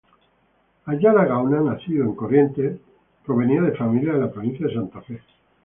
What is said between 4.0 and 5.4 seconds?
de la provincia de Santa Fe.